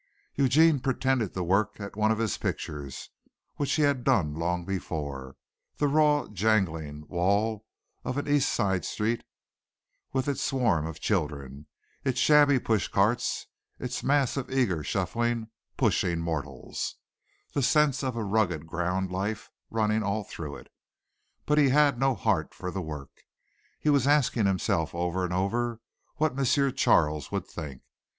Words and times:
Eugene 0.33 0.79
pretended 0.79 1.35
to 1.35 1.43
work 1.43 1.79
at 1.79 1.95
one 1.95 2.09
of 2.09 2.17
his 2.17 2.35
pictures 2.39 3.11
which 3.57 3.73
he 3.73 3.83
had 3.83 4.03
done 4.03 4.33
long 4.33 4.65
before 4.65 5.35
the 5.77 5.87
raw 5.87 6.25
jangling 6.33 7.05
wall 7.07 7.67
of 8.03 8.17
an 8.17 8.27
East 8.27 8.51
Side 8.51 8.83
street 8.83 9.23
with 10.11 10.27
its 10.27 10.41
swarms 10.41 10.89
of 10.89 10.99
children, 10.99 11.67
its 12.03 12.19
shabby 12.19 12.57
push 12.57 12.87
carts, 12.87 13.45
its 13.77 14.01
mass 14.01 14.37
of 14.37 14.49
eager, 14.49 14.83
shuffling, 14.83 15.49
pushing 15.77 16.17
mortals, 16.19 16.95
the 17.53 17.61
sense 17.61 18.03
of 18.03 18.15
rugged 18.15 18.65
ground 18.65 19.11
life 19.11 19.51
running 19.69 20.01
all 20.01 20.23
through 20.23 20.55
it, 20.55 20.71
but 21.45 21.59
he 21.59 21.69
had 21.69 21.99
no 21.99 22.15
heart 22.15 22.55
for 22.55 22.71
the 22.71 22.81
work. 22.81 23.21
He 23.79 23.91
was 23.91 24.07
asking 24.07 24.47
himself 24.47 24.95
over 24.95 25.23
and 25.23 25.31
over 25.33 25.79
what 26.15 26.35
M. 26.39 26.73
Charles 26.73 27.31
would 27.31 27.45
think. 27.45 27.83